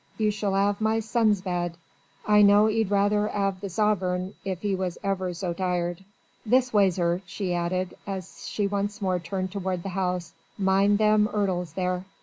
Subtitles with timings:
[0.17, 1.77] "You shall 'ave my son's bed.
[2.27, 6.03] I know 'e'd rather 'ave the zovereign if 'e was ever zo tired.
[6.43, 11.29] This way, zir," she added, as she once more turned toward the house, "mind them
[11.31, 12.05] 'urdles there."